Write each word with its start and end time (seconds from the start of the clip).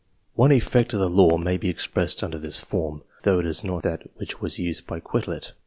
One 0.33 0.51
effect 0.51 0.93
of 0.93 0.99
the 0.99 1.11
law 1.11 1.37
may 1.37 1.57
be 1.57 1.69
expressed 1.69 2.23
under 2.23 2.39
this 2.39 2.57
form, 2.59 3.03
though 3.21 3.37
it 3.37 3.45
is 3.45 3.63
not 3.63 3.83
that 3.83 4.01
which 4.15 4.41
was 4.41 4.57
used 4.57 4.87
by 4.87 4.99
Quetelet. 4.99 5.53